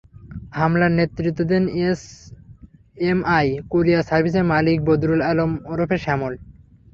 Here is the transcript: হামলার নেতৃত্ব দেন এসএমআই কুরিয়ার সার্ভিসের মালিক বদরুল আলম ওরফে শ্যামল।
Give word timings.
হামলার 0.57 0.91
নেতৃত্ব 0.99 1.41
দেন 1.51 1.63
এসএমআই 1.81 3.47
কুরিয়ার 3.71 4.07
সার্ভিসের 4.09 4.45
মালিক 4.53 4.77
বদরুল 4.87 5.21
আলম 5.31 5.51
ওরফে 5.71 5.97
শ্যামল। 6.03 6.33